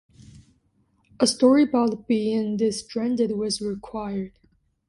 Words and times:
A 1.19 1.27
story 1.27 1.61
about 1.61 2.07
being 2.07 2.57
stranded 2.71 3.33
was 3.37 3.61
required. 3.61 4.31